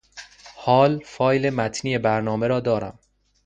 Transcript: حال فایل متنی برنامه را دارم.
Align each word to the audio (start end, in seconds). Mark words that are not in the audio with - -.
حال 0.55 0.99
فایل 1.05 1.49
متنی 1.49 1.97
برنامه 1.97 2.47
را 2.47 2.59
دارم. 2.59 2.99